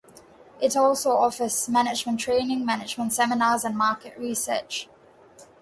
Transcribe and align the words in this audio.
It 0.59 0.75
also 0.75 1.11
offers 1.11 1.69
management 1.69 2.19
training, 2.19 2.65
management 2.65 3.13
seminars, 3.13 3.63
and 3.63 3.77
market 3.77 4.17
research. 4.17 4.89